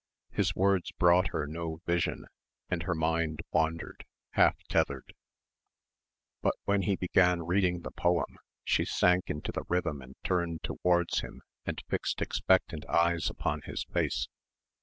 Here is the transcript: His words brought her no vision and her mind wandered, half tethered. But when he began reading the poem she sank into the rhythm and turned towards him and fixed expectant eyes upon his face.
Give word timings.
His 0.31 0.55
words 0.55 0.91
brought 0.93 1.27
her 1.27 1.45
no 1.45 1.75
vision 1.85 2.25
and 2.71 2.81
her 2.81 2.95
mind 2.95 3.41
wandered, 3.51 4.03
half 4.31 4.55
tethered. 4.67 5.13
But 6.41 6.55
when 6.65 6.81
he 6.81 6.95
began 6.95 7.43
reading 7.45 7.81
the 7.83 7.91
poem 7.91 8.39
she 8.63 8.83
sank 8.83 9.29
into 9.29 9.51
the 9.51 9.63
rhythm 9.69 10.01
and 10.01 10.15
turned 10.23 10.63
towards 10.63 11.19
him 11.19 11.43
and 11.67 11.83
fixed 11.87 12.19
expectant 12.19 12.83
eyes 12.89 13.29
upon 13.29 13.61
his 13.65 13.83
face. 13.93 14.27